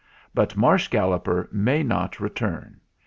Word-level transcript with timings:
But 0.33 0.57
Marsh 0.57 0.87
Galloper 0.87 1.47
may 1.51 1.83
not 1.83 2.19
return. 2.19 2.81